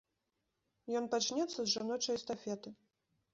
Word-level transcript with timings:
Ён 0.99 1.05
пачнецца 1.15 1.59
з 1.61 1.67
жаночай 1.75 2.19
эстафеты. 2.21 2.69